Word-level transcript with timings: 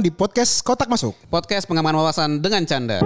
di 0.00 0.08
podcast 0.08 0.64
Kotak 0.64 0.88
Masuk. 0.88 1.12
Podcast 1.28 1.68
pengaman 1.68 1.92
wawasan 1.92 2.40
dengan 2.40 2.64
canda. 2.64 3.04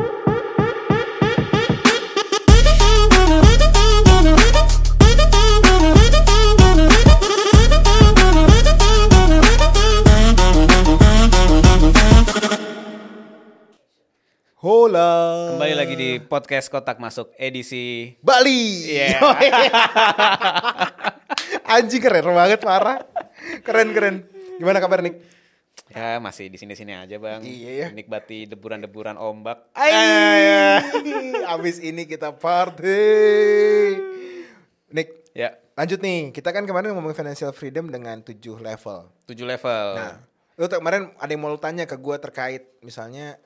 Hola. 14.62 15.10
Kembali 15.58 15.74
lagi 15.74 15.94
di 15.98 16.22
podcast 16.22 16.70
Kotak 16.70 17.02
Masuk 17.02 17.34
edisi 17.34 18.14
Bali. 18.22 18.94
Iya. 18.94 19.18
Anjing 21.74 21.98
keren 21.98 22.30
banget 22.30 22.62
parah. 22.62 23.02
Keren 23.66 23.90
keren. 23.90 24.22
Gimana 24.62 24.78
kabar 24.78 25.02
Nick? 25.02 25.35
Ya 25.86 26.18
masih 26.18 26.48
di 26.48 26.56
sini-sini 26.56 26.92
aja 26.92 27.16
bang. 27.16 27.40
Iya, 27.40 27.70
ya. 27.72 27.86
Menikmati 27.90 28.44
deburan-deburan 28.46 29.14
ombak. 29.14 29.70
Ay, 29.72 30.82
abis 31.54 31.78
ini 31.78 32.04
kita 32.04 32.32
party. 32.32 33.04
Nick, 34.88 35.08
Ya 35.30 35.52
lanjut 35.74 36.00
nih. 36.00 36.32
Kita 36.32 36.48
kan 36.48 36.64
kemarin 36.64 36.90
ngomongin 36.90 37.12
financial 37.14 37.52
freedom 37.52 37.86
dengan 37.86 38.20
tujuh 38.20 38.56
level. 38.56 39.12
tujuh 39.24 39.44
level. 39.44 39.86
Nah, 39.94 40.16
lu 40.56 40.64
tuh 40.64 40.80
kemarin 40.80 41.12
ada 41.14 41.28
yang 41.28 41.40
mau 41.40 41.50
lu 41.50 41.58
tanya 41.58 41.84
ke 41.84 41.94
gua 41.94 42.16
terkait 42.16 42.64
misalnya 42.80 43.36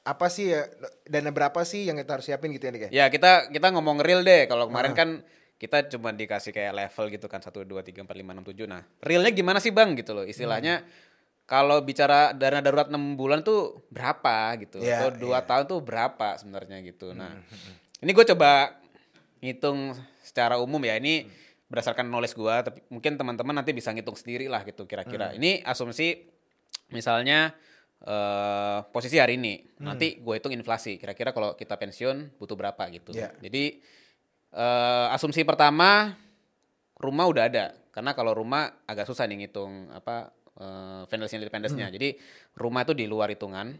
apa 0.00 0.28
sih 0.28 0.52
ya 0.52 0.64
dana 1.04 1.28
berapa 1.28 1.60
sih 1.62 1.84
yang 1.84 1.96
kita 1.96 2.12
harus 2.14 2.24
siapin 2.24 2.48
gitu 2.50 2.64
ya 2.64 2.72
Nick 2.72 2.84
ya? 2.88 2.90
Ya 2.92 3.06
kita 3.06 3.48
kita 3.48 3.68
ngomong 3.70 4.00
real 4.00 4.20
deh. 4.20 4.44
Kalau 4.46 4.68
kemarin 4.68 4.92
Ah. 4.92 4.96
kan 4.96 5.08
kita 5.54 5.88
cuma 5.88 6.10
dikasih 6.10 6.50
kayak 6.50 6.72
level 6.72 7.04
gitu 7.10 7.26
kan 7.26 7.40
satu 7.40 7.62
dua 7.62 7.80
tiga 7.80 8.00
empat 8.00 8.12
lima 8.14 8.32
enam 8.32 8.42
tujuh. 8.42 8.64
Nah 8.64 8.80
realnya 9.00 9.28
gimana 9.30 9.60
sih 9.60 9.68
bang 9.68 9.92
gitu 9.92 10.12
loh 10.12 10.24
istilahnya. 10.24 10.80
Hmm. 10.80 11.03
Kalau 11.44 11.84
bicara 11.84 12.32
dana 12.32 12.64
darurat 12.64 12.88
6 12.88 13.20
bulan 13.20 13.44
tuh 13.44 13.84
berapa 13.92 14.56
gitu 14.64 14.80
Iya, 14.80 15.04
atau 15.04 15.08
dua 15.12 15.44
iya. 15.44 15.44
tahun 15.44 15.64
tuh 15.68 15.78
berapa 15.84 16.40
sebenarnya 16.40 16.80
gitu. 16.80 17.12
Nah 17.12 17.36
ini 18.00 18.10
gue 18.16 18.24
coba 18.32 18.80
ngitung 19.44 19.92
secara 20.24 20.56
umum 20.56 20.80
ya 20.80 20.96
ini 20.96 21.28
berdasarkan 21.68 22.08
knowledge 22.08 22.32
gue 22.32 22.54
tapi 22.64 22.78
mungkin 22.88 23.20
teman-teman 23.20 23.60
nanti 23.60 23.76
bisa 23.76 23.92
ngitung 23.92 24.16
sendiri 24.16 24.48
lah 24.48 24.64
gitu 24.64 24.88
kira-kira. 24.88 25.36
Ini 25.36 25.60
asumsi 25.68 26.16
misalnya 26.96 27.52
eh 28.04 28.78
posisi 28.88 29.20
hari 29.20 29.36
ini 29.36 29.80
nanti 29.84 30.20
gue 30.20 30.34
hitung 30.36 30.52
inflasi 30.52 30.96
kira-kira 30.96 31.36
kalau 31.36 31.56
kita 31.60 31.76
pensiun 31.76 32.40
butuh 32.40 32.56
berapa 32.56 32.88
gitu. 32.88 33.12
Iya. 33.12 33.36
Jadi 33.44 33.84
eh 34.56 35.06
asumsi 35.12 35.44
pertama 35.44 36.16
rumah 36.96 37.28
udah 37.28 37.52
ada 37.52 37.76
karena 37.92 38.16
kalau 38.16 38.32
rumah 38.32 38.80
agak 38.88 39.04
susah 39.04 39.28
nih 39.28 39.44
ngitung 39.44 39.92
apa 39.92 40.32
eh, 40.60 41.02
financial 41.10 41.40
independence-nya. 41.42 41.88
Jadi 41.90 42.18
rumah 42.58 42.82
itu 42.86 42.94
di 42.94 43.06
luar 43.08 43.30
hitungan. 43.30 43.74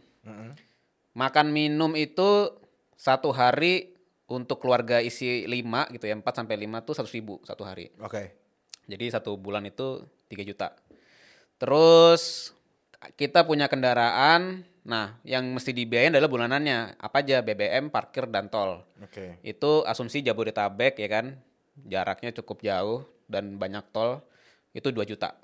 Makan 1.15 1.47
minum 1.53 1.95
itu 1.95 2.51
satu 2.95 3.31
hari 3.31 3.95
untuk 4.25 4.57
keluarga 4.57 4.97
isi 4.99 5.45
5 5.45 5.93
gitu 5.93 6.05
ya 6.09 6.15
4 6.17 6.25
sampai 6.25 6.55
5 6.65 6.81
tuh 6.81 6.93
100 6.97 7.15
ribu 7.15 7.33
satu 7.45 7.61
hari. 7.61 7.93
Oke. 8.01 8.33
Jadi 8.89 9.05
satu 9.13 9.37
bulan 9.37 9.65
itu 9.69 10.01
3 10.29 10.41
juta. 10.41 10.73
Terus 11.61 12.53
kita 13.13 13.45
punya 13.45 13.69
kendaraan. 13.69 14.65
Nah, 14.85 15.17
yang 15.25 15.49
mesti 15.49 15.73
dibiayain 15.73 16.13
adalah 16.13 16.29
bulanannya. 16.29 16.97
Apa 17.01 17.25
aja 17.25 17.41
BBM, 17.41 17.89
parkir 17.89 18.29
dan 18.29 18.49
tol. 18.49 18.85
Oke. 19.01 19.41
Itu 19.41 19.85
asumsi 19.85 20.21
Jabodetabek 20.25 20.97
ya 20.97 21.09
kan. 21.09 21.25
Jaraknya 21.85 22.33
cukup 22.41 22.65
jauh 22.65 23.05
dan 23.29 23.57
banyak 23.61 23.85
tol. 23.93 24.21
Itu 24.73 24.89
2 24.89 25.05
juta. 25.05 25.37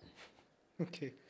Oke. 0.82 1.21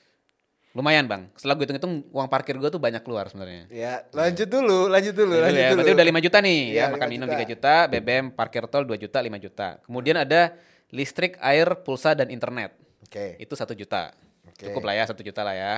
Lumayan, 0.71 1.03
Bang. 1.03 1.27
Setelah 1.35 1.59
gue 1.59 1.65
hitung-hitung 1.67 2.07
uang 2.15 2.27
parkir 2.31 2.55
gue 2.55 2.69
tuh 2.71 2.79
banyak 2.79 3.03
keluar 3.03 3.27
sebenarnya. 3.27 3.67
Ya, 3.67 4.07
lanjut 4.15 4.47
dulu, 4.47 4.87
lanjut 4.87 5.11
dulu, 5.11 5.35
Gitu 5.35 5.43
lanjut 5.43 5.59
ya, 5.59 5.67
dulu. 5.67 5.77
berarti 5.83 5.91
udah 5.91 6.07
5 6.07 6.25
juta 6.25 6.37
nih 6.39 6.61
Iya, 6.71 6.79
ya, 6.79 6.85
makan 6.95 7.07
5 7.07 7.11
minum 7.11 7.27
juta. 7.27 7.41
3 7.43 7.51
juta, 7.51 7.73
BBM, 7.91 8.25
parkir 8.31 8.63
tol 8.71 8.83
2 8.87 8.95
juta, 8.95 9.17
5 9.19 9.35
juta. 9.35 9.67
Kemudian 9.83 10.15
ada 10.23 10.41
listrik, 10.87 11.35
air, 11.43 11.67
pulsa 11.83 12.15
dan 12.15 12.31
internet. 12.31 12.71
Oke. 13.03 13.35
Itu 13.35 13.59
satu 13.59 13.75
juta. 13.75 14.15
Oke. 14.47 14.71
Cukup 14.71 14.87
lah 14.87 14.95
ya, 14.95 15.03
satu 15.11 15.19
juta 15.19 15.43
lah 15.43 15.55
ya. 15.59 15.73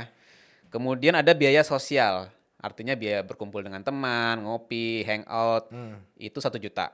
Kemudian 0.69 1.17
ada 1.17 1.33
biaya 1.33 1.65
sosial. 1.65 2.29
Artinya 2.61 2.93
biaya 2.93 3.25
berkumpul 3.25 3.65
dengan 3.65 3.81
teman, 3.81 4.45
ngopi, 4.45 5.01
hangout. 5.09 5.73
Hmm. 5.73 6.05
Itu 6.21 6.37
satu 6.37 6.61
juta. 6.61 6.93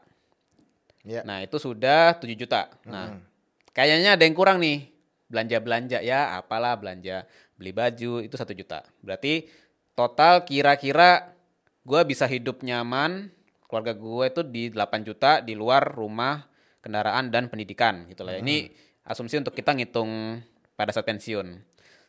Ya. 1.03 1.23
Nah 1.27 1.43
itu 1.43 1.59
sudah 1.59 2.15
7 2.15 2.35
juta. 2.35 2.71
Nah 2.87 3.19
kayaknya 3.71 4.15
ada 4.15 4.23
yang 4.23 4.35
kurang 4.35 4.59
nih. 4.59 4.87
Belanja-belanja 5.29 6.01
ya 6.01 6.35
apalah 6.41 6.75
belanja. 6.75 7.29
Beli 7.55 7.71
baju 7.71 8.25
itu 8.25 8.35
satu 8.35 8.51
juta. 8.57 8.81
Berarti 9.05 9.45
total 9.93 10.43
kira-kira 10.43 11.37
gue 11.85 12.01
bisa 12.03 12.25
hidup 12.25 12.65
nyaman. 12.65 13.29
Keluarga 13.69 13.93
gue 13.93 14.25
itu 14.25 14.41
di 14.41 14.63
8 14.73 15.05
juta 15.05 15.45
di 15.45 15.53
luar 15.53 15.85
rumah, 15.85 16.41
kendaraan 16.81 17.29
dan 17.29 17.53
pendidikan 17.53 18.09
gitu 18.09 18.25
lah. 18.25 18.37
ya. 18.37 18.41
Ini 18.41 18.73
asumsi 19.05 19.37
untuk 19.37 19.53
kita 19.53 19.77
ngitung 19.77 20.41
pada 20.73 20.89
saat 20.89 21.05
pensiun. 21.05 21.61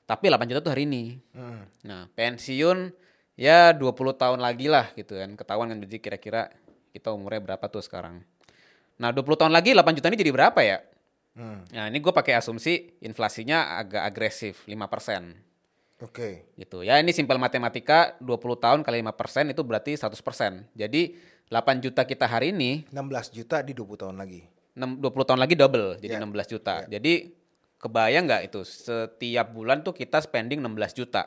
Tapi 0.09 0.25
8 0.32 0.48
juta 0.48 0.64
tuh 0.64 0.72
hari 0.72 0.88
ini. 0.88 1.20
Hmm. 1.36 1.69
Nah, 1.84 2.09
pensiun 2.16 2.91
ya 3.36 3.76
20 3.76 4.16
tahun 4.16 4.41
lagi 4.41 4.72
lah 4.72 4.88
gitu 4.97 5.20
kan. 5.20 5.36
Ketahuan 5.36 5.69
kan 5.69 5.78
jadi 5.84 5.97
kira-kira 6.00 6.48
kita 6.97 7.12
umurnya 7.12 7.44
berapa 7.44 7.64
tuh 7.69 7.84
sekarang. 7.84 8.25
Nah, 9.00 9.10
20 9.12 9.36
tahun 9.36 9.53
lagi 9.53 9.72
8 9.72 9.97
juta 9.97 10.09
ini 10.12 10.19
jadi 10.20 10.32
berapa 10.32 10.60
ya? 10.60 10.80
Hmm. 11.34 11.62
Nah, 11.70 11.86
ini 11.86 11.98
gue 12.02 12.12
pakai 12.12 12.34
asumsi 12.34 12.98
inflasinya 13.00 13.78
agak 13.78 14.02
agresif 14.02 14.66
5% 14.66 16.02
Oke. 16.02 16.50
gitu. 16.58 16.82
Ya, 16.82 16.98
ini 16.98 17.14
simpel 17.14 17.38
matematika 17.38 18.18
20 18.18 18.58
tahun 18.58 18.80
kali 18.82 19.00
5% 19.04 19.54
itu 19.54 19.62
berarti 19.62 19.92
100%. 19.94 20.66
Jadi 20.74 21.14
8 21.50 21.82
juta 21.82 22.06
kita 22.06 22.30
hari 22.30 22.54
ini 22.54 22.86
16 22.94 23.34
juta 23.34 23.62
di 23.62 23.74
20 23.74 24.02
tahun 24.06 24.16
lagi. 24.18 24.46
6 24.78 25.02
20 25.02 25.28
tahun 25.28 25.41
lagi 25.42 25.54
double 25.58 25.98
jadi 25.98 26.14
Ya. 26.18 26.22
16 26.22 26.46
juta. 26.46 26.74
Jadi 26.86 27.12
kebayang 27.80 28.24
nggak 28.30 28.42
itu 28.47 28.60
setiap 28.62 29.47
bulan 29.50 29.82
tuh 29.82 29.91
kita 29.91 30.22
spending 30.22 30.62
16 30.62 30.94
juta. 30.94 31.26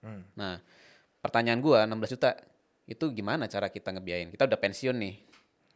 Hmm. 0.00 0.24
Nah, 0.32 0.64
pertanyaan 1.20 1.60
gua 1.60 1.84
16 1.84 2.16
juta 2.16 2.40
itu 2.88 3.04
gimana 3.12 3.46
cara 3.46 3.68
kita 3.68 3.92
ngebiayain? 3.92 4.32
Kita 4.32 4.48
udah 4.48 4.58
pensiun 4.58 4.96
nih. 4.96 5.14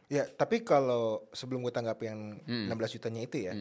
Ya, 0.07 0.29
tapi 0.29 0.61
kalau 0.61 1.25
sebelum 1.31 1.61
gue 1.61 1.71
tanggapi 1.71 2.05
yang 2.05 2.21
Hmm. 2.43 2.69
16 2.69 2.93
jutanya 2.93 3.21
itu 3.21 3.41
ya, 3.41 3.53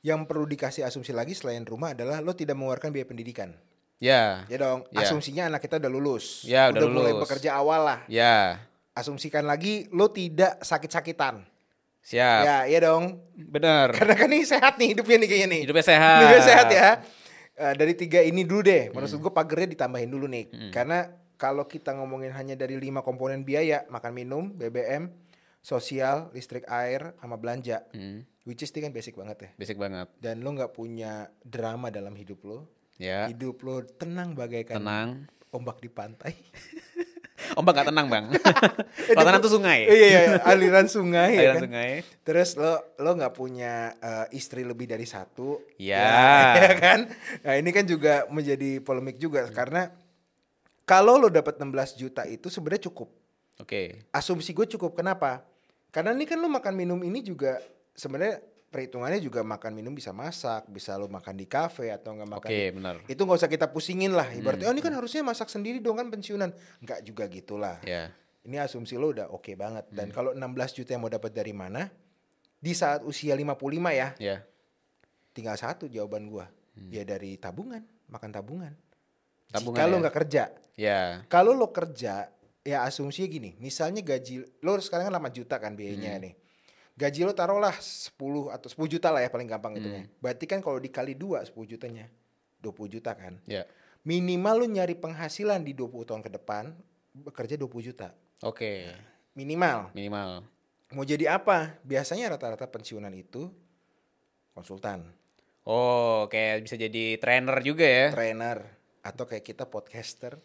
yang 0.00 0.24
perlu 0.24 0.44
dikasih 0.44 0.82
asumsi 0.82 1.10
lagi 1.10 1.32
selain 1.32 1.62
rumah 1.62 1.92
adalah 1.92 2.18
lo 2.18 2.32
tidak 2.32 2.54
mengeluarkan 2.54 2.88
biaya 2.88 3.04
pendidikan. 3.04 3.52
Ya. 3.96 4.44
Ya 4.46 4.56
dong, 4.56 4.88
Ya. 4.88 5.04
asumsinya 5.04 5.46
anak 5.46 5.60
kita 5.60 5.76
udah 5.76 5.90
lulus. 5.90 6.44
Ya, 6.44 6.68
udah 6.68 6.84
mulai 6.86 7.12
lulus. 7.12 7.24
bekerja 7.24 7.52
awal 7.54 7.80
lah. 7.82 8.00
Ya. 8.06 8.64
Asumsikan 8.92 9.44
lagi 9.44 9.88
lo 9.90 10.08
tidak 10.08 10.60
sakit-sakitan. 10.60 11.44
Siap. 12.00 12.40
Ya, 12.42 12.56
iya 12.64 12.80
dong. 12.80 13.20
Bener. 13.36 13.92
Karena 13.96 14.16
kan 14.16 14.28
ini 14.28 14.40
sehat 14.42 14.80
nih 14.80 14.96
hidupnya 14.96 15.20
nih 15.20 15.28
kayaknya 15.28 15.48
nih. 15.48 15.60
Hidupnya 15.68 15.84
sehat. 15.86 16.16
Hidupnya 16.18 16.42
sehat 16.42 16.66
ya. 16.70 16.88
Eh, 17.54 17.74
dari 17.76 17.92
tiga 17.92 18.20
ini 18.20 18.40
dulu 18.40 18.64
deh. 18.64 18.88
Maksud 18.88 19.20
Hmm. 19.20 19.24
gue 19.28 19.32
pagernya 19.32 19.68
ditambahin 19.70 20.08
dulu 20.08 20.24
nih. 20.26 20.44
Karena 20.72 21.04
kalau 21.36 21.64
kita 21.64 21.92
ngomongin 21.92 22.32
hanya 22.32 22.52
dari 22.52 22.76
lima 22.76 23.00
komponen 23.00 23.44
biaya, 23.44 23.84
makan 23.86 24.12
minum, 24.12 24.48
BBM, 24.50 25.12
sosial, 25.60 26.28
listrik, 26.30 26.64
air, 26.66 27.12
sama 27.16 27.36
belanja. 27.36 27.84
Hmm, 27.92 28.24
Which 28.42 28.60
is 28.60 28.72
ini 28.72 28.88
kan 28.88 28.92
basic 28.92 29.14
banget 29.14 29.36
ya. 29.38 29.50
basic 29.54 29.76
banget. 29.76 30.08
Dan 30.16 30.40
lo 30.40 30.50
nggak 30.50 30.72
punya 30.72 31.28
drama 31.40 31.88
dalam 31.88 32.12
hidup 32.12 32.40
lo. 32.42 32.58
Ya. 32.96 33.28
Hidup 33.28 33.60
lo 33.60 33.80
tenang 33.86 34.32
bagaikan 34.32 34.80
Tenang. 34.80 35.08
ombak 35.48 35.78
di 35.78 35.88
pantai. 35.88 36.32
Ombak 37.50 37.82
gak 37.82 37.88
tenang, 37.90 38.06
Bang. 38.06 38.30
Kalau 39.10 39.26
tenang 39.26 39.42
tuh 39.42 39.50
sungai. 39.50 39.82
iya, 39.82 39.96
iya, 40.06 40.06
iya, 40.06 40.38
aliran 40.46 40.86
sungai. 40.86 41.34
ya 41.34 41.40
Aliran 41.50 41.54
kan? 41.56 41.62
sungai. 41.66 41.90
Terus 42.22 42.48
lo 42.54 42.72
lo 42.94 43.10
nggak 43.10 43.34
punya 43.34 43.90
eh, 43.98 44.38
istri 44.38 44.62
lebih 44.62 44.86
dari 44.86 45.02
satu, 45.02 45.58
Ya. 45.74 46.54
ya 46.62 46.72
kan? 46.78 47.10
Nah 47.42 47.54
ini 47.58 47.74
kan 47.74 47.82
juga 47.82 48.22
menjadi 48.30 48.78
polemik 48.78 49.18
juga 49.18 49.50
karena 49.50 49.90
kalau 50.86 51.18
lo 51.18 51.26
dapat 51.26 51.58
16 51.58 51.66
juta 51.98 52.22
itu 52.22 52.46
sebenarnya 52.46 52.86
cukup. 52.86 53.10
Oke. 53.58 54.06
Asumsi 54.14 54.54
gue 54.54 54.70
cukup. 54.70 54.94
Kenapa? 54.94 55.42
Karena 55.90 56.14
ini 56.14 56.24
kan 56.24 56.38
lo 56.38 56.46
makan 56.46 56.74
minum 56.74 56.98
ini 57.02 57.20
juga 57.20 57.58
sebenarnya 57.92 58.38
perhitungannya 58.70 59.18
juga 59.18 59.42
makan 59.42 59.74
minum 59.74 59.90
bisa 59.90 60.14
masak, 60.14 60.70
bisa 60.70 60.94
lo 60.94 61.10
makan 61.10 61.34
di 61.34 61.44
kafe 61.44 61.90
atau 61.90 62.14
nggak 62.14 62.30
makan. 62.30 62.46
Oke, 62.46 62.54
di- 62.54 62.70
benar. 62.70 62.94
Itu 63.10 63.26
nggak 63.26 63.38
usah 63.42 63.50
kita 63.50 63.66
pusingin 63.68 64.14
lah. 64.14 64.30
Ibaratnya 64.30 64.70
oh 64.70 64.74
ini 64.74 64.78
kan 64.80 64.94
harusnya 64.94 65.26
masak 65.26 65.50
sendiri 65.50 65.82
dong 65.82 65.98
kan 65.98 66.06
pensiunan. 66.06 66.54
Nggak 66.78 67.02
juga 67.02 67.26
gitulah. 67.26 67.82
Ya. 67.82 68.14
Ini 68.40 68.62
asumsi 68.62 68.94
lo 68.96 69.10
udah 69.10 69.28
oke 69.28 69.52
banget. 69.52 69.90
Dan 69.90 70.14
kalau 70.14 70.32
16 70.32 70.40
juta 70.72 70.94
yang 70.94 71.02
mau 71.02 71.12
dapat 71.12 71.34
dari 71.34 71.50
mana? 71.52 71.90
Di 72.56 72.72
saat 72.72 73.02
usia 73.02 73.34
55 73.34 73.56
ya, 73.90 74.08
Ya. 74.16 74.44
tinggal 75.32 75.56
satu 75.56 75.88
jawaban 75.88 76.30
gua. 76.30 76.46
Ya 76.88 77.04
dari 77.04 77.36
tabungan, 77.36 77.82
makan 78.06 78.30
tabungan. 78.30 78.72
Tabungan 79.50 79.76
Jika 79.76 79.90
lo 79.90 79.96
ya? 79.96 80.00
nggak 80.00 80.16
kerja. 80.16 80.42
Ya. 80.78 81.00
Kalau 81.26 81.52
lo 81.52 81.68
kerja, 81.68 82.30
ya 82.62 82.84
asumsinya 82.84 83.28
gini. 83.28 83.50
Misalnya 83.56 84.00
gaji 84.00 84.44
lo 84.60 84.76
sekarang 84.78 85.08
kan 85.08 85.16
8 85.16 85.32
juta 85.32 85.56
kan 85.56 85.72
biayanya 85.74 86.20
nih. 86.20 86.34
Gaji 86.96 87.24
lo 87.24 87.32
taruhlah 87.32 87.72
10 87.72 88.12
atau 88.52 88.68
10 88.68 88.92
juta 88.92 89.08
lah 89.08 89.24
ya 89.24 89.30
paling 89.32 89.48
gampang 89.48 89.76
itunya. 89.76 90.04
Berarti 90.20 90.44
kan 90.44 90.60
kalau 90.60 90.76
dikali 90.76 91.16
2 91.16 91.40
10 91.48 91.56
jutanya 91.66 92.06
20 92.60 92.92
juta 92.92 93.16
kan. 93.16 93.40
Ya. 93.48 93.64
Minimal 94.00 94.64
lu 94.64 94.66
nyari 94.70 94.96
penghasilan 94.96 95.60
di 95.60 95.72
20 95.72 96.08
tahun 96.08 96.20
ke 96.20 96.30
depan 96.32 96.72
bekerja 97.12 97.56
20 97.56 97.88
juta. 97.92 98.12
Oke, 98.40 98.88
Minimal. 99.36 99.92
minimal. 99.92 100.44
Mau 100.90 101.04
jadi 101.04 101.36
apa? 101.36 101.76
Biasanya 101.84 102.32
rata-rata 102.34 102.64
pensiunan 102.66 103.12
itu 103.12 103.52
konsultan, 104.50 105.06
Oh, 105.62 106.24
kayak 106.26 106.64
bisa 106.64 106.74
jadi 106.74 107.20
trainer 107.20 107.60
juga 107.60 107.84
ya. 107.84 108.08
trainer 108.10 108.64
atau 109.00 109.24
kayak 109.24 109.44
kita 109.44 109.64
podcaster. 109.64 110.36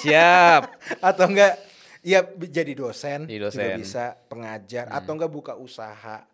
Siap. 0.00 0.62
atau 1.08 1.24
enggak 1.28 1.56
ya 2.00 2.24
jadi 2.36 2.72
dosen, 2.72 3.28
Jadi 3.28 3.36
juga 3.36 3.44
dosen. 3.52 3.64
Hmm. 3.68 3.80
bisa 3.80 4.04
pengajar 4.28 4.88
atau 4.88 5.12
enggak 5.16 5.32
buka 5.32 5.52
usaha. 5.56 6.24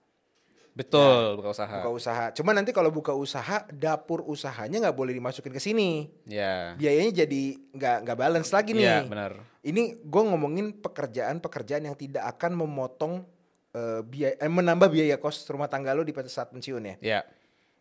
Betul, 0.77 1.41
buka 1.41 1.57
usaha. 1.57 1.73
Buka 1.81 1.91
usaha. 1.97 2.25
Cuma 2.37 2.53
nanti 2.53 2.69
kalau 2.69 2.93
buka 2.93 3.17
usaha, 3.17 3.65
dapur 3.73 4.21
usahanya 4.29 4.85
nggak 4.85 4.97
boleh 4.97 5.17
dimasukin 5.17 5.49
ke 5.49 5.57
sini. 5.57 6.13
Ya. 6.29 6.77
Biayanya 6.77 7.25
jadi 7.25 7.57
nggak 7.73 7.97
nggak 8.05 8.19
balance 8.21 8.53
lagi 8.53 8.77
nih. 8.77 8.85
Iya, 8.85 9.09
benar. 9.09 9.33
Ini 9.65 10.05
gue 10.05 10.23
ngomongin 10.29 10.77
pekerjaan-pekerjaan 10.85 11.89
yang 11.89 11.97
tidak 11.97 12.29
akan 12.37 12.61
memotong 12.61 13.25
eh, 13.73 14.05
biaya, 14.05 14.37
eh, 14.37 14.53
menambah 14.53 14.93
biaya 14.93 15.17
kos 15.17 15.49
rumah 15.49 15.73
tangga 15.73 15.97
lo 15.97 16.05
di 16.05 16.13
saat 16.29 16.53
pensiun 16.53 16.93
ya. 16.93 16.97
Ya. 17.01 17.21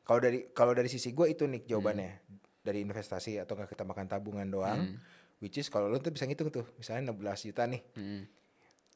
Kalau 0.08 0.24
dari 0.24 0.48
kalau 0.56 0.72
dari 0.72 0.88
sisi 0.88 1.12
gue 1.12 1.36
itu 1.36 1.44
nih 1.44 1.68
jawabannya 1.68 2.12
Hmm. 2.16 2.45
Dari 2.66 2.82
investasi 2.82 3.38
atau 3.38 3.54
nggak 3.54 3.70
kita 3.70 3.84
makan 3.84 4.06
tabungan 4.06 4.48
doang. 4.48 4.98
Which 5.38 5.56
is 5.56 5.68
kalau 5.68 5.86
lo 5.86 6.00
tuh 6.00 6.10
bisa 6.10 6.26
ngitung 6.26 6.50
tuh, 6.50 6.66
misalnya 6.76 7.12
16 7.12 7.22
juta 7.46 7.64
nih, 7.64 7.82
Hmm. 7.94 8.26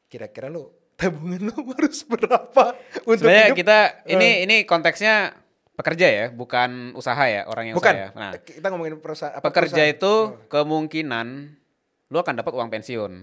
kira-kira 0.08 0.48
lo 0.48 0.74
tabungan 1.00 1.46
lo 1.46 1.54
harus 1.70 2.02
berapa 2.04 2.74
untuk 3.06 3.24
Sebenarnya 3.24 3.48
hidup? 3.48 3.60
kita 3.62 3.78
ini 4.10 4.30
ini 4.44 4.56
konteksnya 4.64 5.32
pekerja 5.72 6.08
ya, 6.10 6.26
bukan 6.28 6.92
usaha 6.92 7.24
ya 7.24 7.46
orang 7.46 7.72
yang 7.72 7.76
Bukan, 7.76 7.94
usaha. 7.94 8.10
ya. 8.10 8.18
Nah, 8.18 8.32
kita 8.36 8.68
ngomongin 8.68 8.98
perusahaan. 8.98 9.32
apa, 9.32 9.46
pekerja 9.46 9.80
perusahaan. 9.80 9.96
itu 9.96 10.14
kemungkinan 10.50 11.28
lu 12.10 12.18
akan 12.18 12.36
dapat 12.36 12.52
uang 12.52 12.68
pensiun 12.68 13.14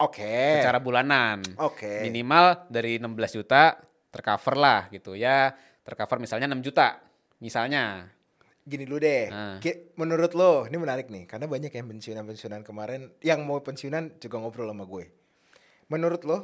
Oke. 0.00 0.58
secara 0.58 0.80
bulanan. 0.80 1.38
Oke. 1.56 2.02
Minimal 2.02 2.66
dari 2.66 2.96
16 2.96 3.14
juta 3.36 3.78
tercover 4.08 4.54
lah 4.56 4.80
gitu 4.88 5.12
ya. 5.12 5.52
Tercover 5.82 6.18
misalnya 6.18 6.48
6 6.48 6.62
juta. 6.62 6.98
Misalnya. 7.38 8.10
Gini 8.60 8.84
dulu 8.84 9.00
deh, 9.00 9.26
Nah. 9.32 9.56
Menurut 9.96 10.32
lo, 10.36 10.68
ini 10.68 10.76
menarik 10.76 11.08
nih, 11.08 11.24
karena 11.24 11.48
banyak 11.48 11.72
yang 11.72 11.86
pensiunan-pensiunan 11.90 12.62
kemarin, 12.62 13.08
yang 13.24 13.42
mau 13.42 13.58
pensiunan 13.64 14.20
juga 14.20 14.36
ngobrol 14.36 14.68
sama 14.68 14.84
gue. 14.84 15.08
Menurut 15.88 16.22
lo, 16.28 16.38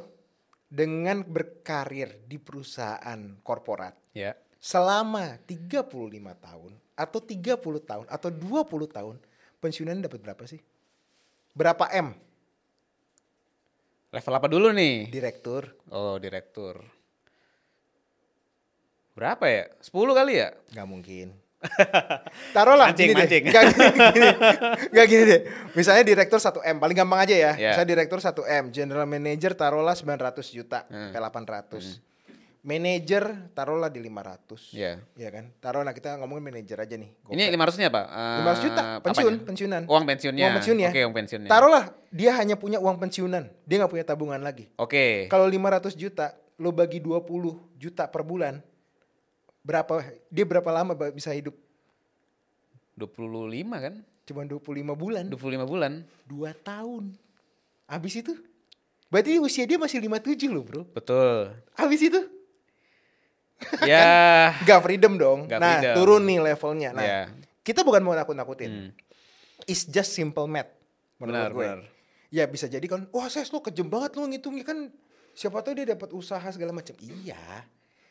dengan 0.67 1.23
berkarir 1.23 2.19
di 2.27 2.35
perusahaan 2.41 3.37
korporat, 3.45 3.95
Ya. 4.17 4.33
selama 4.59 5.37
35 5.45 6.33
tahun, 6.35 6.73
atau 6.97 7.19
30 7.21 7.79
tahun, 7.85 8.05
atau 8.09 8.29
20 8.33 8.89
tahun, 8.89 9.15
pensiunan 9.61 10.01
dapat 10.01 10.19
berapa 10.19 10.43
sih? 10.49 10.59
Berapa 11.53 11.87
M? 11.93 12.17
Level 14.11 14.33
apa 14.35 14.47
dulu 14.49 14.73
nih? 14.73 15.07
Direktur? 15.13 15.69
Oh, 15.93 16.17
direktur. 16.17 16.81
Berapa 19.13 19.45
ya? 19.49 19.63
10 19.81 20.13
kali 20.13 20.33
ya? 20.41 20.49
Nggak 20.73 20.87
mungkin. 20.89 21.27
Taruhlah 22.55 22.89
Mancing, 22.89 23.07
gini 23.09 23.17
mancing. 23.17 23.43
deh. 23.43 23.51
Nggak 23.51 23.63
gini, 23.67 23.87
gini. 24.09 24.29
Nggak 24.89 25.05
gini 25.05 25.23
deh. 25.23 25.39
Misalnya 25.73 26.03
direktur 26.03 26.39
1 26.39 26.61
M, 26.63 26.75
paling 26.77 26.95
gampang 26.95 27.19
aja 27.21 27.35
ya. 27.35 27.51
Ya. 27.53 27.69
Misalnya 27.71 27.89
direktur 27.89 28.19
1 28.19 28.33
M, 28.43 28.63
general 28.69 29.05
manager 29.05 29.51
taruhlah 29.53 29.93
900 29.93 30.47
juta, 30.49 30.79
Hmm. 30.85 31.09
ke 31.09 31.17
800. 31.17 32.01
Manager 32.61 33.23
taruhlah 33.55 33.87
di 33.87 34.03
500. 34.03 34.75
Ya. 34.75 34.99
Iya 35.15 35.29
kan? 35.31 35.55
Taruhlah 35.57 35.95
kita 35.95 36.19
ngomongin 36.19 36.51
manajer 36.51 36.75
aja 36.75 36.95
nih. 36.99 37.15
Ini 37.29 37.47
500-nya 37.47 37.87
apa? 37.87 38.01
Eh, 38.03 38.39
500 38.43 38.59
juta 38.59 38.83
pensiun, 38.99 39.23
apanya? 39.31 39.47
pensiunan. 39.47 39.81
Uang 39.87 40.03
pensiunnya. 40.03 40.43
Uang 40.43 40.55
pensiunnya. 40.59 40.89
Oke, 40.91 41.01
uang 41.01 41.15
pensiunnya. 41.15 41.47
Taruhlah 41.47 41.83
dia 42.11 42.31
hanya 42.35 42.55
punya 42.55 42.77
uang 42.77 42.99
pensiunan, 42.99 43.47
dia 43.63 43.75
nggak 43.79 43.91
punya 43.93 44.03
tabungan 44.03 44.41
lagi. 44.43 44.67
Oke. 44.75 45.31
Kalau 45.31 45.47
500 45.47 45.95
juta, 45.95 46.35
lo 46.59 46.75
bagi 46.75 46.99
20 46.99 47.23
juta 47.77 48.03
per 48.03 48.27
bulan, 48.27 48.59
berapa 49.67 49.99
dia 50.31 50.47
berapa 50.47 50.69
lama 50.71 50.95
bisa 51.11 51.35
hidup? 51.35 51.51
25 52.95 53.51
kan? 53.75 53.93
Cuma 54.23 54.41
25 54.43 54.95
bulan. 54.95 55.23
25 55.27 55.67
bulan. 55.67 55.91
Dua 56.23 56.51
tahun. 56.55 57.13
Habis 57.85 58.23
itu? 58.23 58.33
Berarti 59.07 59.39
usia 59.39 59.63
dia 59.63 59.79
masih 59.79 59.99
57 59.99 60.51
loh 60.51 60.63
bro. 60.63 60.83
Betul. 60.91 61.51
Habis 61.75 62.01
itu? 62.03 62.19
ya. 63.87 64.51
Gak 64.63 64.81
freedom 64.83 65.15
dong. 65.15 65.39
Nggak 65.47 65.59
nah 65.59 65.77
freedom. 65.79 65.95
turun 65.95 66.21
nih 66.23 66.39
levelnya. 66.41 66.89
Nah 66.91 67.05
Ya. 67.05 67.21
kita 67.63 67.83
bukan 67.83 68.03
mau 68.03 68.15
nakut-nakutin. 68.15 68.71
Hmm. 68.71 68.89
It's 69.63 69.83
just 69.83 70.11
simple 70.11 70.47
math. 70.47 70.71
Menurut 71.17 71.33
Benar, 71.33 71.51
gue. 71.51 71.63
benar. 71.63 71.79
Ya 72.27 72.43
bisa 72.43 72.67
jadi 72.67 72.83
kan, 72.83 73.07
wah 73.09 73.31
ses 73.31 73.47
lo 73.49 73.63
kejem 73.63 73.87
banget 73.87 74.19
lo 74.19 74.27
ngitungnya 74.27 74.67
kan. 74.67 74.91
Siapa 75.31 75.63
tahu 75.63 75.79
dia 75.79 75.95
dapat 75.95 76.11
usaha 76.11 76.43
segala 76.51 76.75
macam. 76.75 76.91
Iya. 76.99 77.39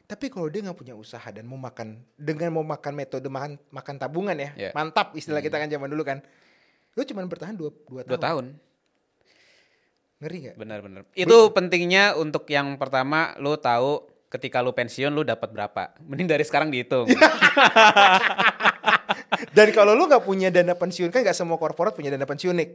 Tapi 0.07 0.31
kalau 0.31 0.47
dia 0.47 0.63
nggak 0.63 0.79
punya 0.79 0.95
usaha 0.95 1.27
dan 1.29 1.43
mau 1.45 1.59
makan 1.59 1.99
dengan 2.15 2.55
mau 2.55 2.63
makan 2.63 2.95
metode 2.95 3.27
makan 3.27 3.59
makan 3.69 3.95
tabungan 3.99 4.39
ya, 4.39 4.51
Ya. 4.55 4.71
mantap 4.71 5.11
istilah 5.13 5.43
kita 5.43 5.59
kan 5.59 5.67
zaman 5.67 5.91
dulu 5.91 6.07
kan. 6.07 6.23
Lo 6.95 7.03
cuma 7.03 7.27
bertahan 7.27 7.59
dua, 7.59 7.75
dua, 7.91 8.07
Dua 8.07 8.15
tahun. 8.15 8.55
tahun. 8.55 8.63
Ngeri 10.17 10.37
gak? 10.49 10.55
Benar-benar. 10.57 11.01
Itu 11.13 11.51
pentingnya 11.53 12.15
untuk 12.15 12.47
yang 12.49 12.79
pertama 12.79 13.35
lu 13.37 13.59
tahu 13.59 14.01
ketika 14.33 14.63
lu 14.63 14.73
pensiun 14.73 15.11
lu 15.11 15.27
dapat 15.27 15.51
berapa. 15.51 15.93
Mending 16.01 16.31
dari 16.31 16.45
sekarang 16.47 16.71
dihitung. 16.71 17.11
Dan 19.57 19.69
kalau 19.73 19.93
lu 19.93 20.07
nggak 20.07 20.25
punya 20.25 20.49
dana 20.49 20.73
pensiun 20.73 21.11
kan 21.11 21.21
nggak 21.21 21.37
semua 21.37 21.57
korporat 21.57 21.93
punya 21.93 22.09
dana 22.09 22.25
pensiun 22.25 22.57
nih. 22.57 22.69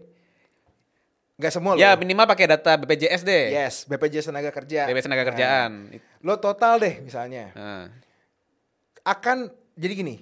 Nggak 1.41 1.51
semua 1.51 1.73
ya 1.73 1.91
loh. 1.91 1.97
minimal 1.97 2.25
pakai 2.27 2.45
data 2.47 2.77
BPJS 2.77 3.21
deh. 3.23 3.45
Yes, 3.51 3.75
BPJS 3.83 4.29
tenaga 4.29 4.53
kerja. 4.53 4.85
BPJS 4.85 5.05
tenaga 5.09 5.23
Nah, 5.23 5.27
kerjaan. 5.27 5.71
lo 6.21 6.37
total 6.37 6.77
deh 6.77 7.01
misalnya. 7.01 7.49
Nah, 7.51 7.89
Akan 9.01 9.49
jadi 9.73 9.93
gini, 9.95 10.15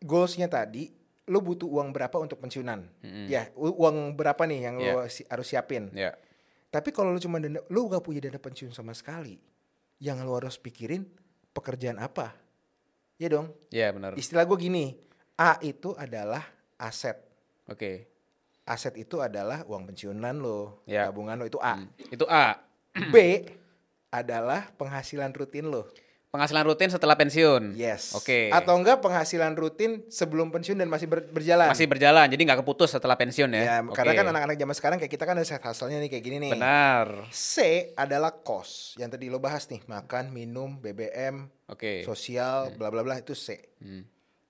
goalsnya 0.00 0.50
tadi 0.50 0.90
lo 1.24 1.38
butuh 1.38 1.66
uang 1.68 1.90
berapa 1.90 2.18
untuk 2.18 2.38
pensiunan? 2.38 2.82
Ya, 3.26 3.50
u- 3.54 3.74
uang 3.76 4.14
berapa 4.14 4.42
nih 4.42 4.60
yang 4.62 4.74
lo 4.76 5.06
si- 5.06 5.22
harus 5.24 5.46
siapin? 5.46 5.90
ya. 5.92 6.10
Tapi 6.66 6.90
kalau 6.90 7.08
lo 7.08 7.18
cuma 7.18 7.38
dana, 7.38 7.62
lo 7.64 7.86
gak 7.86 8.02
punya 8.02 8.18
dana 8.20 8.36
pensiun 8.36 8.68
sama 8.68 8.90
sekali, 8.92 9.38
yang 9.96 10.18
lo 10.20 10.34
harus 10.34 10.58
pikirin 10.58 11.06
pekerjaan 11.52 11.96
apa? 11.96 12.34
Ya 13.16 13.30
dong. 13.30 13.54
Ya 13.70 13.88
benar. 13.88 14.12
Istilah 14.12 14.42
gue 14.42 14.58
gini, 14.60 14.98
A 15.36 15.56
itu 15.60 15.94
adalah 15.94 16.42
aset. 16.76 17.16
Oke. 17.64 18.10
Aset 18.66 18.98
itu 18.98 19.22
adalah 19.22 19.62
uang 19.64 19.86
pensiunan 19.86 20.34
lo, 20.36 20.82
Ya. 20.84 21.06
tabungan 21.06 21.38
lo 21.38 21.46
itu 21.46 21.56
A. 21.56 21.78
Hmm. 21.78 21.86
Itu 22.10 22.26
A. 22.26 22.58
B 23.14 23.46
adalah 24.10 24.66
penghasilan 24.74 25.30
rutin 25.30 25.70
lo. 25.70 25.86
Penghasilan 26.26 26.66
rutin 26.66 26.90
setelah 26.90 27.14
pensiun. 27.14 27.78
Yes. 27.78 28.12
Oke. 28.12 28.50
Atau 28.50 28.74
enggak 28.76 29.00
penghasilan 29.00 29.54
rutin 29.54 30.04
sebelum 30.10 30.50
pensiun 30.50 30.76
dan 30.76 30.90
masih 30.90 31.06
ber- 31.06 31.30
berjalan. 31.30 31.70
masih 31.70 31.86
berjalan, 31.86 32.26
jadi 32.26 32.42
nggak 32.42 32.60
keputus 32.60 32.92
setelah 32.92 33.14
pensiun 33.14 33.48
ya. 33.54 33.62
Ya, 33.62 33.76
Oke. 33.80 33.94
karena 33.94 34.12
kan 34.12 34.26
anak-anak 34.28 34.56
zaman 34.58 34.74
sekarang 34.74 34.96
kayak 34.98 35.12
kita 35.14 35.24
kan 35.24 35.38
ada 35.38 35.46
set 35.46 35.62
hustle-nya 35.62 35.96
nih 35.96 36.10
kayak 36.10 36.24
gini 36.26 36.36
nih. 36.42 36.52
Benar. 36.52 37.30
C 37.30 37.54
adalah 37.94 38.34
cost 38.36 38.98
yang 38.98 39.08
tadi 39.08 39.30
lo 39.30 39.38
bahas 39.38 39.64
nih, 39.70 39.80
makan, 39.86 40.28
minum, 40.28 40.76
BBM, 40.76 41.46
Oke. 41.70 42.02
sosial, 42.02 42.74
bla 42.74 42.90
bla 42.90 43.00
bla 43.00 43.16
itu 43.16 43.32
C. 43.32 43.56
Hmm. 43.80 44.04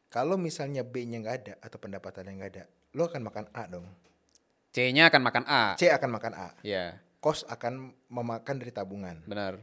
Kalau 0.09 0.35
misalnya 0.35 0.81
B-nya 0.83 1.21
nggak 1.21 1.37
ada 1.37 1.55
atau 1.61 1.77
pendapatan 1.77 2.25
yang 2.25 2.41
nggak 2.41 2.51
ada, 2.51 2.65
lo 2.97 3.05
akan 3.05 3.21
makan 3.21 3.47
A 3.53 3.69
dong. 3.69 3.87
C-nya 4.77 5.09
akan 5.09 5.23
makan 5.25 5.45
A. 5.49 5.73
C 5.75 5.89
akan 5.89 6.11
makan 6.13 6.33
A. 6.37 6.49
Ya, 6.61 7.01
Cost 7.17 7.49
akan 7.49 7.97
memakan 8.13 8.61
dari 8.61 8.69
tabungan. 8.71 9.25
benar. 9.25 9.57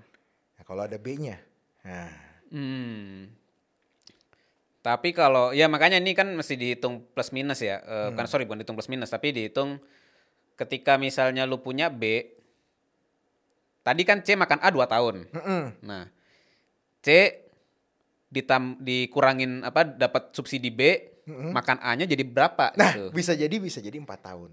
Nah, 0.57 0.63
kalau 0.65 0.81
ada 0.81 0.97
B-nya, 0.97 1.37
nah 1.85 2.09
Hmm. 2.49 3.29
Tapi 4.81 5.09
kalau 5.09 5.49
ya 5.49 5.65
makanya 5.65 5.95
ini 5.95 6.11
kan 6.11 6.27
mesti 6.29 6.53
dihitung 6.53 7.07
plus 7.09 7.31
minus 7.31 7.61
ya. 7.61 7.79
Eh, 7.79 8.07
Bukan 8.11 8.25
sorry 8.27 8.43
bukan 8.43 8.59
dihitung 8.59 8.75
plus 8.75 8.91
minus 8.91 9.09
tapi 9.09 9.31
dihitung 9.31 9.79
ketika 10.53 10.97
misalnya 10.97 11.45
lu 11.45 11.57
punya 11.57 11.87
B. 11.87 12.25
Tadi 13.81 14.01
kan 14.03 14.21
C 14.21 14.35
makan 14.35 14.59
A 14.59 14.69
2 14.69 14.83
tahun. 14.85 15.15
Mm-mm. 15.29 15.63
Nah, 15.81 16.07
C 16.99 17.07
ditam 18.27 18.75
dikurangin 18.77 19.61
apa 19.61 19.83
dapat 19.83 20.31
subsidi 20.31 20.67
B, 20.67 20.81
makan 21.27 21.79
A-nya 21.79 22.03
jadi 22.03 22.23
berapa 22.23 22.71
Nah, 22.73 22.91
gitu. 22.91 23.03
bisa 23.11 23.33
jadi 23.33 23.55
bisa 23.57 23.77
jadi 23.79 23.99
empat 23.99 24.19
tahun. 24.25 24.51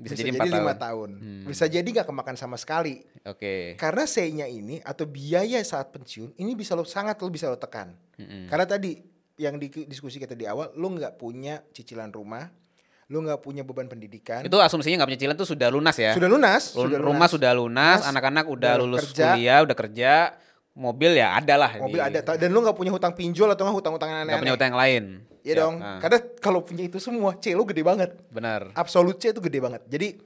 Bisa 0.00 0.16
jadi 0.16 0.32
empat 0.32 0.48
lima 0.48 0.72
tahun. 0.72 1.10
Hmm. 1.12 1.24
tahun. 1.44 1.46
Bisa 1.46 1.64
jadi 1.66 1.84
nggak 1.84 2.06
kemakan 2.06 2.34
sama 2.34 2.56
sekali. 2.56 3.04
Oke. 3.22 3.76
Karena 3.76 4.04
C-nya 4.04 4.46
ini 4.46 4.80
atau 4.80 5.04
biaya 5.04 5.60
saat 5.60 5.90
pensiun 5.90 6.34
ini 6.34 6.52
bisa 6.52 6.72
lo 6.72 6.82
sangat 6.82 7.16
lo 7.16 7.28
bisa 7.28 7.46
lo 7.46 7.54
tekan. 7.54 7.92
Mm-mm. 8.16 8.48
Karena 8.48 8.64
tadi 8.64 8.96
yang 9.36 9.56
di 9.56 9.68
diskusi 9.84 10.16
kita 10.16 10.32
di 10.32 10.44
awal, 10.44 10.72
lo 10.74 10.88
nggak 10.90 11.16
punya 11.16 11.64
cicilan 11.66 12.08
rumah, 12.08 12.48
lo 13.06 13.18
nggak 13.20 13.40
punya 13.40 13.60
beban 13.60 13.86
pendidikan, 13.86 14.40
Itu 14.40 14.56
asumsinya 14.56 15.00
nggak 15.00 15.08
punya 15.08 15.18
cicilan 15.18 15.34
tuh 15.34 15.48
sudah 15.48 15.68
lunas 15.68 15.96
ya. 15.96 16.12
sudah 16.12 16.28
lunas, 16.28 16.62
Lu- 16.70 16.84
sudah 16.86 16.98
rumah 16.98 17.16
lunas. 17.18 17.30
sudah 17.30 17.52
lunas, 17.52 17.98
Lunas, 17.98 18.10
anak-anak 18.10 18.44
udah 18.46 18.52
udah 18.52 18.72
lulus 18.78 19.00
kerja. 19.06 19.32
kuliah, 19.32 19.58
udah 19.60 19.72
kerja, 19.74 20.12
mobil 20.72 21.12
ya 21.12 21.34
ada 21.34 21.54
lah. 21.56 21.72
Mobil 21.76 21.98
di- 21.98 22.06
ada 22.12 22.20
dan 22.36 22.48
lu 22.48 22.60
nggak 22.60 22.74
punya 22.74 22.90
hutang 22.90 23.12
pinjol 23.12 23.48
atau 23.48 23.62
nggak 23.62 23.76
hutang-hutang 23.76 24.08
nggak 24.08 24.22
aneh-aneh. 24.24 24.42
punya 24.42 24.54
utang 24.54 24.68
yang 24.70 24.80
lain. 24.80 25.04
Iya 25.40 25.48
Ya, 25.48 25.54
dong. 25.58 25.74
nah, 25.78 25.96
Karena 25.98 26.18
kalau 26.36 26.60
punya 26.60 26.84
itu 26.84 26.98
semua, 26.98 27.32
C 27.34 27.52
lu 27.52 27.64
gede 27.64 27.80
banget. 27.80 28.12
benar. 28.28 28.70
Absolut 28.74 29.16
C 29.16 29.30
itu 29.30 29.40
gede 29.40 29.58
banget. 29.58 29.82
Jadi 29.86 30.20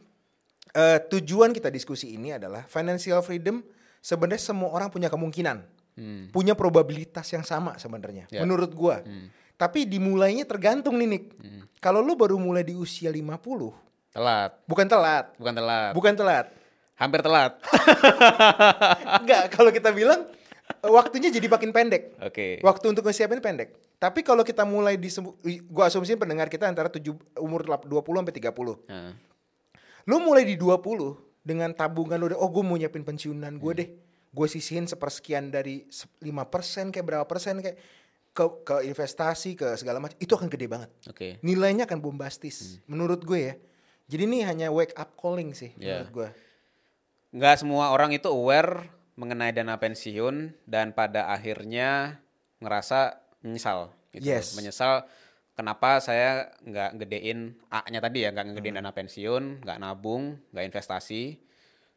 eh, 0.73 0.99
tujuan 1.09 1.51
kita 1.51 1.71
diskusi 1.71 2.13
ini 2.13 2.33
adalah 2.33 2.67
financial 2.67 3.21
freedom 3.21 3.63
sebenarnya 3.99 4.43
semua 4.45 4.71
orang 4.71 4.91
punya 4.91 5.07
kemungkinan. 5.07 5.63
Hmm. 5.95 6.27
Punya 6.29 6.53
probabilitas 6.53 7.31
yang 7.31 7.43
sama 7.43 7.79
sebenarnya. 7.79 8.27
Ya. 8.29 8.43
Menurut 8.43 8.75
gua. 8.75 8.99
Tapi 9.55 9.87
dimulainya 9.87 10.43
tergantung 10.43 10.99
nih 10.99 11.07
Nick. 11.09 11.25
Hmm. 11.37 11.63
Kalau 11.79 12.03
lu 12.03 12.13
baru 12.13 12.35
mulai 12.35 12.67
di 12.67 12.75
usia 12.75 13.07
50, 13.09 13.71
Telat, 14.11 14.51
bukan 14.65 14.87
telat. 14.87 15.31
bukan 15.35 15.55
telat. 15.55 15.91
Bukan 15.93 16.13
telat. 16.13 16.47
Hampir 16.95 17.21
telat. 17.21 17.59
Enggak, 19.21 19.51
kalau 19.51 19.71
kita 19.71 19.91
bilang 19.91 20.31
eh, 20.81 20.89
waktunya 20.89 21.29
jadi 21.29 21.47
makin 21.47 21.71
pendek. 21.71 22.15
Oke. 22.21 22.59
Waktu 22.61 22.85
untuk 22.89 23.03
ngesiapin 23.03 23.39
pendek. 23.39 23.75
Tapi 23.97 24.21
kalau 24.21 24.43
kita 24.43 24.63
mulai 24.63 24.95
di 24.95 25.09
gua 25.65 25.89
asumsiin 25.89 26.17
pendengar 26.17 26.47
kita 26.47 26.65
antara 26.65 26.87
7 26.87 27.03
umur 27.37 27.65
lap- 27.65 27.85
20 27.85 27.99
sampai 28.21 28.35
30. 28.35 28.87
Nah, 28.87 29.13
Lu 30.05 30.21
mulai 30.21 30.45
di 30.45 30.55
20 30.55 30.85
dengan 31.41 31.73
tabungan 31.73 32.17
lu 32.17 32.29
udah 32.29 32.39
oh 32.39 32.49
gue 32.49 32.61
mau 32.61 32.77
nyiapin 32.77 33.03
pensiunan 33.03 33.53
gue 33.55 33.73
deh. 33.75 33.89
Gue 34.31 34.47
sisihin 34.47 34.85
sepersekian 34.85 35.49
dari 35.49 35.89
se- 35.89 36.11
5% 36.21 36.31
kayak 36.91 37.03
berapa 37.03 37.25
persen 37.25 37.59
kayak 37.59 37.79
ke 38.31 38.45
ke 38.63 38.77
investasi 38.85 39.55
ke 39.55 39.73
segala 39.75 39.99
macam 39.99 40.19
itu 40.19 40.31
akan 40.31 40.47
gede 40.47 40.67
banget. 40.67 40.91
Oke. 41.07 41.39
Nilainya 41.41 41.85
akan 41.85 41.99
bombastis 41.99 42.83
menurut 42.85 43.23
gue 43.23 43.41
ya. 43.43 43.55
Jadi 44.05 44.23
ini 44.27 44.39
hanya 44.43 44.69
wake 44.69 44.93
up 44.93 45.15
calling 45.15 45.55
sih 45.55 45.73
Ya. 45.75 46.05
menurut 46.05 46.11
gue. 46.13 46.29
Nggak 47.35 47.67
semua 47.67 47.91
orang 47.91 48.15
itu 48.15 48.31
aware 48.31 48.87
mengenai 49.19 49.51
dana 49.51 49.75
pensiun 49.75 50.55
dan 50.67 50.95
pada 50.95 51.27
akhirnya 51.31 52.19
ngerasa 52.63 53.19
menyesal. 53.43 53.91
Gitu. 54.15 54.23
Yes. 54.23 54.55
Menyesal 54.55 55.03
kenapa 55.55 55.99
saya 55.99 56.55
nggak 56.63 56.91
gedein 57.03 57.59
A-nya 57.71 57.99
tadi 57.99 58.23
ya, 58.23 58.31
nggak 58.31 58.55
ngegedein 58.55 58.79
dana 58.79 58.95
pensiun, 58.95 59.67
nggak 59.67 59.79
nabung, 59.83 60.39
nggak 60.55 60.65
investasi. 60.71 61.39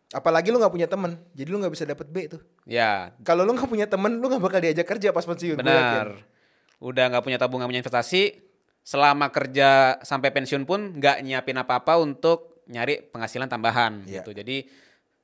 Apalagi 0.10 0.50
lu 0.50 0.58
nggak 0.58 0.72
punya 0.72 0.88
temen, 0.88 1.20
jadi 1.36 1.50
lu 1.51 1.60
nggak 1.60 1.74
bisa 1.74 1.84
dapet 1.86 2.08
B 2.08 2.17
tuh. 2.32 2.41
Ya, 2.63 3.12
Kalau 3.22 3.44
lu 3.44 3.51
nggak 3.53 3.67
punya 3.67 3.86
temen, 3.86 4.17
lu 4.17 4.25
nggak 4.25 4.39
bakal 4.41 4.60
diajak 4.63 4.88
kerja 4.88 5.12
pas 5.12 5.25
pensiun. 5.27 5.60
benar. 5.60 6.17
Udah 6.79 7.12
nggak 7.12 7.24
punya 7.25 7.38
tabungan, 7.38 7.65
nggak 7.67 7.72
punya 7.75 7.82
investasi, 7.84 8.39
selama 8.88 9.27
kerja 9.36 10.00
sampai 10.00 10.32
pensiun 10.32 10.63
pun 10.63 10.96
nggak 10.96 11.27
nyiapin 11.27 11.60
apa-apa 11.60 12.00
untuk 12.00 12.63
nyari 12.72 13.03
penghasilan 13.12 13.51
tambahan 13.51 14.08
Iya. 14.08 14.24
gitu. 14.24 14.32
Jadi 14.32 14.63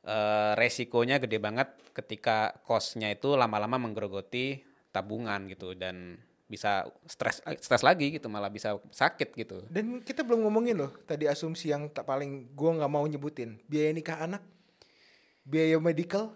eh, 0.04 0.54
resikonya 0.60 1.18
gede 1.20 1.40
banget 1.40 1.72
ketika 1.96 2.56
kosnya 2.68 3.12
itu 3.12 3.36
lama-lama 3.36 3.80
menggerogoti 3.80 4.62
tabungan 4.94 5.50
gitu 5.50 5.74
dan 5.74 6.22
bisa 6.46 6.86
stres 7.10 7.42
stres 7.58 7.82
lagi 7.82 8.14
gitu 8.14 8.30
malah 8.30 8.52
bisa 8.54 8.78
sakit 8.94 9.34
gitu. 9.34 9.66
Dan 9.74 10.06
kita 10.06 10.22
belum 10.22 10.46
ngomongin 10.46 10.78
loh 10.78 10.92
tadi 11.10 11.26
asumsi 11.26 11.74
yang 11.74 11.90
tak 11.90 12.06
paling 12.06 12.54
gua 12.54 12.78
nggak 12.78 12.92
mau 12.94 13.02
nyebutin 13.10 13.58
biaya 13.66 13.90
nikah 13.90 14.22
anak, 14.22 14.44
biaya 15.42 15.82
medical, 15.82 16.36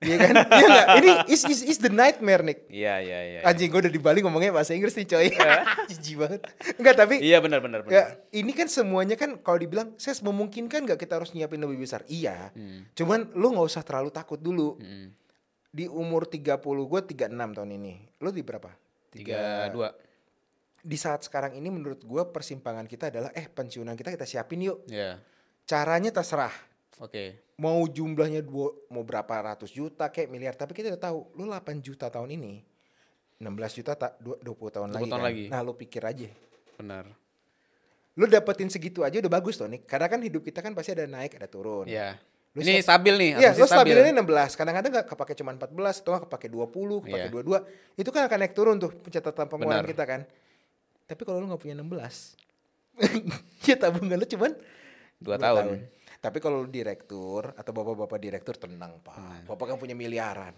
Iya 0.00 0.16
kan? 0.16 0.34
Iya 0.56 0.66
nggak? 0.66 0.86
Ini 1.04 1.10
is, 1.28 1.42
is, 1.44 1.60
is 1.60 1.78
the 1.78 1.92
nightmare 1.92 2.40
Nick. 2.40 2.64
Iya 2.72 3.04
iya 3.04 3.18
iya. 3.20 3.40
Anjing 3.44 3.68
gue 3.68 3.80
udah 3.84 3.92
di 3.92 4.00
Bali 4.00 4.24
ngomongnya 4.24 4.48
bahasa 4.48 4.72
Inggris 4.72 4.96
nih 4.96 5.04
coy. 5.04 5.28
Jijik 5.92 6.16
banget. 6.16 6.40
Enggak 6.80 6.94
tapi 6.96 7.14
Iya 7.20 7.38
benar 7.44 7.60
benar 7.60 7.84
benar. 7.84 7.92
ya 7.92 8.02
ini 8.32 8.56
kan 8.56 8.64
semuanya 8.72 9.20
kan 9.20 9.36
kalau 9.44 9.60
dibilang 9.60 9.92
saya 10.00 10.16
memungkinkan 10.24 10.88
nggak 10.88 10.96
kita 10.96 11.20
harus 11.20 11.36
nyiapin 11.36 11.60
lebih 11.60 11.84
besar? 11.84 12.00
Iya. 12.08 12.48
Hmm. 12.56 12.88
Cuman 12.96 13.28
lu 13.36 13.52
nggak 13.52 13.66
usah 13.68 13.84
terlalu 13.84 14.08
takut 14.08 14.40
dulu. 14.40 14.80
Hmm. 14.80 15.12
Di 15.70 15.84
umur 15.86 16.24
30 16.26 16.56
gue 16.64 17.00
36 17.14 17.30
tahun 17.30 17.70
ini. 17.76 17.94
Lu 18.24 18.32
di 18.32 18.40
berapa? 18.40 18.72
Tiga 19.12 19.68
dua. 19.68 19.92
Di 20.80 20.96
saat 20.96 21.28
sekarang 21.28 21.52
ini 21.60 21.68
menurut 21.68 22.00
gue 22.00 22.22
persimpangan 22.32 22.88
kita 22.88 23.12
adalah 23.12 23.36
eh 23.36 23.44
pensiunan 23.52 23.92
kita 24.00 24.16
kita 24.16 24.24
siapin 24.24 24.64
yuk. 24.64 24.88
Iya. 24.88 25.20
Caranya 25.68 26.08
terserah. 26.08 26.69
Oke. 27.00 27.40
Mau 27.56 27.84
jumlahnya 27.88 28.44
dua, 28.44 28.76
mau 28.92 29.00
berapa 29.00 29.32
ratus 29.32 29.72
juta 29.72 30.12
kayak 30.12 30.28
miliar 30.28 30.52
tapi 30.52 30.76
kita 30.76 30.92
udah 30.96 31.00
tahu 31.00 31.18
lu 31.36 31.48
8 31.48 31.80
juta 31.80 32.12
tahun 32.12 32.36
ini 32.36 32.60
16 33.40 33.78
juta 33.80 33.92
tak 33.96 34.20
20 34.20 34.44
tahun 34.44 34.88
20 34.92 34.96
lagi 34.96 35.08
tahun 35.08 35.08
kan. 35.08 35.20
lagi. 35.24 35.44
Nah, 35.48 35.60
lu 35.64 35.72
pikir 35.72 36.02
aja. 36.04 36.28
Benar. 36.76 37.08
Lu 38.20 38.28
dapetin 38.28 38.68
segitu 38.68 39.00
aja 39.00 39.16
udah 39.16 39.32
bagus 39.32 39.56
tuh 39.56 39.64
nih. 39.64 39.80
Karena 39.88 40.12
kan 40.12 40.20
hidup 40.20 40.44
kita 40.44 40.60
kan 40.60 40.76
pasti 40.76 40.92
ada 40.92 41.08
naik, 41.08 41.40
ada 41.40 41.48
turun. 41.48 41.88
Iya. 41.88 42.20
Lu 42.52 42.60
Ini 42.60 42.84
stabil 42.84 43.14
nih. 43.16 43.30
Iya, 43.40 43.50
lu 43.56 43.64
stabilnya 43.64 44.12
16. 44.12 44.60
Kadang-kadang 44.60 44.90
gak 45.00 45.06
kepake 45.16 45.32
cuma 45.40 45.56
14 45.56 46.04
atau 46.04 46.10
gak 46.20 46.22
kepake 46.28 46.52
20, 46.52 47.00
kepake 47.08 47.32
Iya. 47.32 47.32
22. 47.32 47.64
Itu 47.96 48.10
kan 48.12 48.28
akan 48.28 48.38
naik 48.44 48.52
turun 48.52 48.76
tuh 48.76 48.92
pencatatan 48.92 49.46
pengeluaran 49.48 49.86
Benar. 49.86 49.92
kita 49.96 50.04
kan. 50.04 50.20
Tapi 51.08 51.22
kalau 51.24 51.40
lu 51.40 51.48
gak 51.48 51.62
punya 51.64 51.78
16, 51.80 52.36
ya 53.70 53.76
tabungan 53.80 54.20
lu 54.20 54.26
cuman 54.28 54.52
Dua 55.20 55.36
dua 55.36 55.36
tahun. 55.36 55.64
Tapi 56.20 56.36
kalau 56.36 56.68
direktur 56.68 57.56
atau 57.56 57.72
bapak-bapak 57.72 58.20
direktur 58.20 58.54
tenang, 58.54 59.00
Pak. 59.00 59.16
Hmm. 59.16 59.40
Bapak 59.48 59.72
kan 59.72 59.76
punya 59.76 59.96
miliaran. 59.96 60.52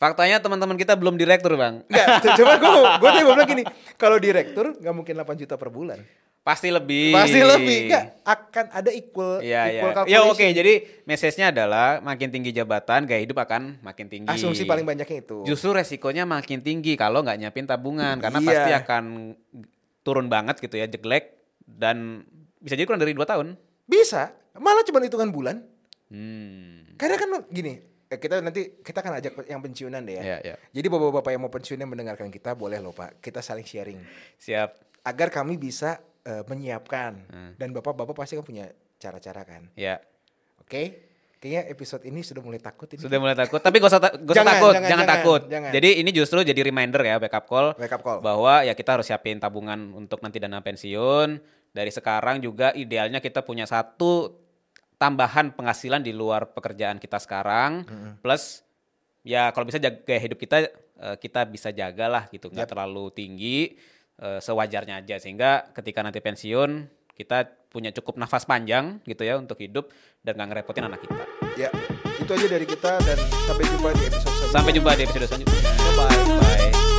Faktanya 0.00 0.40
teman-teman 0.40 0.80
kita 0.80 0.96
belum 0.96 1.20
direktur 1.20 1.60
bang. 1.60 1.84
Enggak, 1.84 2.06
coba 2.40 2.56
gue 2.56 2.70
gue 2.96 3.08
mau 3.20 3.36
bilang 3.36 3.44
gini, 3.46 3.64
kalau 4.00 4.16
direktur 4.16 4.72
nggak 4.72 4.94
mungkin 4.96 5.12
8 5.12 5.36
juta 5.36 5.60
per 5.60 5.68
bulan. 5.68 6.00
Pasti 6.40 6.72
lebih. 6.72 7.12
Pasti 7.12 7.36
lebih. 7.36 7.92
Enggak, 7.92 8.04
akan 8.24 8.64
ada 8.72 8.90
equal 8.90 9.44
Iya 9.44 9.62
iya. 9.68 9.80
equal 9.84 9.92
Ya 10.08 10.24
calculation. 10.24 10.32
oke. 10.32 10.46
Jadi 10.56 10.72
message-nya 11.04 11.46
adalah 11.52 12.00
makin 12.00 12.32
tinggi 12.32 12.48
jabatan, 12.48 13.04
gaya 13.04 13.20
hidup 13.20 13.36
akan 13.36 13.76
makin 13.84 14.08
tinggi. 14.08 14.32
Asumsi 14.32 14.64
paling 14.64 14.88
banyaknya 14.88 15.20
itu. 15.20 15.44
Justru 15.44 15.76
resikonya 15.76 16.24
makin 16.24 16.64
tinggi 16.64 16.96
kalau 16.96 17.20
nggak 17.20 17.36
nyiapin 17.36 17.68
tabungan 17.68 18.16
karena 18.16 18.40
Iya. 18.40 18.48
pasti 18.48 18.70
akan 18.72 19.04
turun 20.00 20.32
banget 20.32 20.56
gitu 20.58 20.80
ya, 20.80 20.88
jelek 20.88 21.36
dan 21.60 22.24
bisa 22.56 22.72
jadi 22.72 22.88
kurang 22.88 23.04
dari 23.04 23.12
dua 23.12 23.28
tahun. 23.28 23.60
Bisa, 23.84 24.32
malah 24.56 24.82
cuma 24.82 24.98
hitungan 24.98 25.28
bulan. 25.28 25.56
Hmm. 26.08 26.96
Karena 26.96 27.16
kan 27.16 27.28
gini, 27.46 27.78
eh, 28.06 28.18
kita 28.18 28.40
nanti 28.40 28.82
kita 28.82 28.98
akan 28.98 29.12
ajak 29.16 29.32
yang 29.46 29.60
pensiunan 29.60 30.02
deh 30.02 30.18
ya. 30.18 30.22
Iya 30.22 30.36
iya. 30.42 30.54
Jadi 30.72 30.86
bapak-bapak 30.86 31.30
yang 31.30 31.42
mau 31.42 31.48
pensiun 31.48 31.78
yang 31.78 31.88
mendengarkan 31.88 32.28
kita 32.28 32.52
boleh 32.52 32.76
loh 32.76 32.90
Pak, 32.90 33.20
kita 33.20 33.38
saling 33.38 33.62
sharing 33.62 34.02
Siap. 34.36 34.74
agar 35.02 35.28
kami 35.30 35.54
bisa 35.54 35.96
eh, 36.20 36.44
menyiapkan 36.44 37.12
Hmm. 37.26 37.52
dan 37.56 37.70
bapak-bapak 37.70 38.12
pasti 38.14 38.34
kan 38.34 38.44
punya 38.44 38.68
cara-cara 38.96 39.40
kan. 39.40 39.72
Ya. 39.72 40.02
Oke? 40.60 41.08
Kayaknya 41.40 41.72
episode 41.72 42.04
ini 42.04 42.20
sudah 42.20 42.44
mulai 42.44 42.60
takut 42.60 42.84
ini. 42.92 43.00
Sudah 43.00 43.16
mulai 43.16 43.32
takut, 43.32 43.56
tapi 43.56 43.80
gak 43.80 43.88
usah, 43.88 43.96
ta- 43.96 44.12
gak 44.12 44.28
usah 44.28 44.36
Jangan, 44.36 44.52
takut, 44.52 44.72
jangan, 44.76 44.84
jangan, 44.84 44.90
jangan, 45.00 45.08
takut. 45.16 45.40
jangan. 45.48 45.70
Jadi 45.72 45.88
ini 45.96 46.10
justru 46.12 46.38
jadi 46.44 46.60
reminder 46.60 47.00
ya, 47.00 47.16
backup 47.16 47.48
call. 47.48 47.72
Wake 47.80 47.88
up 47.88 48.04
call. 48.04 48.20
bahwa 48.20 48.60
ya 48.60 48.76
kita 48.76 49.00
harus 49.00 49.08
siapin 49.08 49.40
tabungan 49.40 49.96
untuk 49.96 50.20
nanti 50.20 50.36
dana 50.36 50.60
pensiun. 50.60 51.40
Dari 51.70 51.90
sekarang 51.94 52.42
juga 52.42 52.74
idealnya 52.74 53.22
kita 53.22 53.46
punya 53.46 53.64
satu 53.64 54.34
tambahan 54.98 55.54
penghasilan 55.56 56.04
di 56.04 56.12
luar 56.12 56.50
pekerjaan 56.50 56.98
kita 56.98 57.16
sekarang. 57.22 57.86
Plus 58.20 58.60
ya 59.22 59.48
kalau 59.54 59.64
bisa 59.64 59.78
jaga 59.80 60.16
hidup 60.18 60.38
kita 60.40 60.68
eh, 61.00 61.16
kita 61.16 61.46
bisa 61.46 61.70
jagalah 61.70 62.26
gitu, 62.28 62.50
nggak 62.50 62.74
terlalu 62.74 63.08
tinggi 63.14 63.78
eh, 64.20 64.40
sewajarnya 64.42 65.00
aja 65.00 65.16
sehingga 65.22 65.70
ketika 65.72 66.04
nanti 66.04 66.20
pensiun 66.20 66.90
kita 67.14 67.48
punya 67.70 67.94
cukup 67.94 68.18
nafas 68.18 68.44
panjang 68.44 68.98
gitu 69.06 69.22
ya 69.22 69.38
untuk 69.38 69.60
hidup 69.62 69.92
dan 70.26 70.34
nggak 70.36 70.48
ngerepotin 70.52 70.84
anak 70.90 71.00
kita. 71.06 71.24
Ya, 71.54 71.70
itu 72.18 72.30
aja 72.32 72.46
dari 72.50 72.66
kita 72.66 72.92
dan 73.04 73.18
sampai 73.46 73.64
jumpa 73.68 73.88
di 73.94 74.02
episode 74.10 74.32
selanjutnya. 74.34 74.54
Sampai 74.56 74.72
jumpa 74.74 74.90
di 74.96 75.02
episode 75.06 75.26
selanjutnya. 75.28 75.60
Bye-bye. 75.78 76.18
Bye. 76.40 76.89